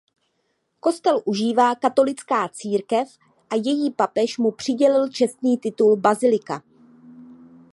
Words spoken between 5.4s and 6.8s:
titul bazilika.